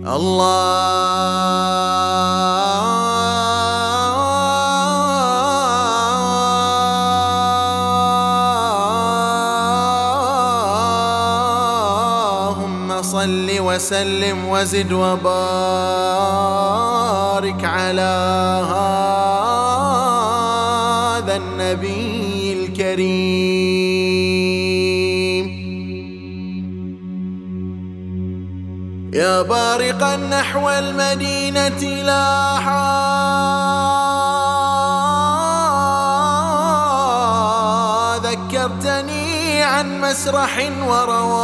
اللهم 0.00 1.02
صل 13.02 13.48
وسلم 13.60 14.48
وزد 14.48 14.92
وبارك 14.92 15.30
على 17.64 18.12
هذا 18.72 18.86
النبي 21.36 22.52
الكريم. 22.52 23.49
يا 29.12 29.42
بارقا 29.42 30.16
نحو 30.16 30.70
المدينة 30.70 32.02
لاحا 32.02 32.90
ذكرتني 38.16 39.62
عن 39.62 40.00
مسرح 40.00 40.70
ورواحا 40.86 41.40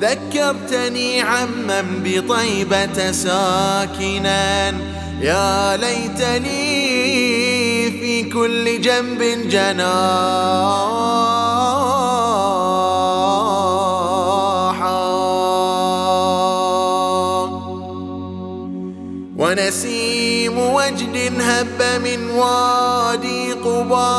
ذكرتني 0.00 1.20
عمن 1.20 2.02
بطيبة 2.04 3.12
ساكنا. 3.12 4.74
يا 5.20 5.76
ليتني 5.76 6.93
في 8.14 8.22
كل 8.22 8.80
جنب 8.80 9.22
جناحا. 9.48 9.94
ونسيم 19.38 20.58
وجد 20.58 21.16
هب 21.40 21.82
من 22.04 22.30
وادي 22.30 23.52
قبا. 23.52 24.14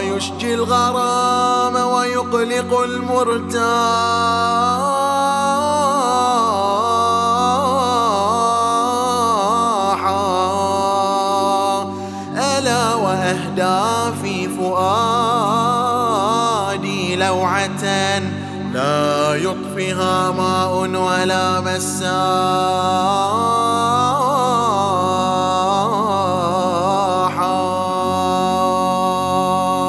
يشجي 0.00 0.54
الغرام 0.54 1.76
ويقلق 1.76 2.80
المرتاحا 2.80 4.14
لا 18.74 19.34
يطفها 19.34 20.30
ماء 20.30 20.72
ولا 20.86 21.60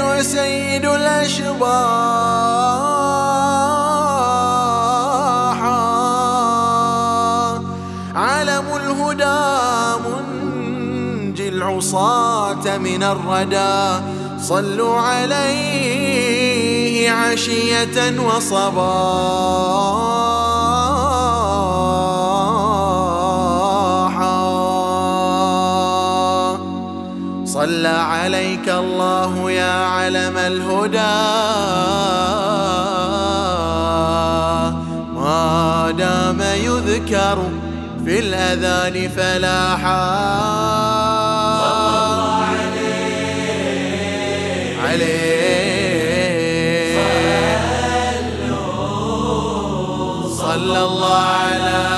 وسيد 0.00 0.84
الأشباح 0.86 2.16
العصاة 12.16 12.78
من 12.78 13.02
الردى. 13.02 14.04
صلوا 14.40 15.00
عليه 15.00 17.10
عشية 17.10 18.20
وصباحا. 18.20 18.76
صلى 27.44 27.88
عليك 27.88 28.68
الله 28.68 29.50
يا 29.50 29.84
علم 29.84 30.36
الهدى. 30.36 31.16
ما 35.14 35.90
دام 35.98 36.40
يذكر 36.40 37.38
في 38.04 38.18
الأذان 38.18 39.08
فلاحا 39.08 41.15
صلى 50.56 50.84
الله 50.84 51.14
على 51.14 51.95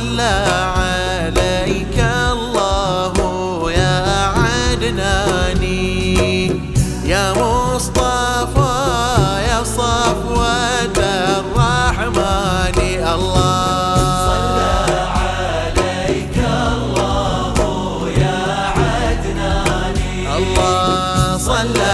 صلى 0.00 0.36
عليك 0.80 1.98
الله 2.32 3.12
يا 3.72 3.96
عدناني. 4.40 5.86
يا 7.04 7.32
مصطفى 7.32 8.76
يا 9.48 9.60
صفوة 9.64 10.96
الرحمن 10.96 12.78
الله. 13.14 14.00
صلى 14.30 14.72
عليك 15.20 16.36
الله 16.72 17.56
يا 18.24 18.40
عدناني. 18.80 20.16
الله 20.36 21.36
صلى 21.36 21.89